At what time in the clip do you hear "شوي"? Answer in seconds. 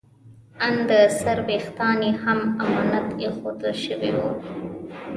3.85-4.11